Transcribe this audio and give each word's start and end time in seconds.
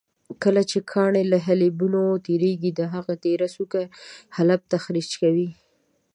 کله 0.43 0.61
چې 0.69 0.77
کاڼي 0.91 1.23
له 1.31 1.37
حالبینو 1.45 2.03
تېرېږي 2.25 2.71
د 2.73 2.81
هغوی 2.93 3.15
تېره 3.25 3.47
څوکه 3.55 3.79
حالب 4.35 4.61
تخریش 4.73 5.09
کوي. 5.21 5.49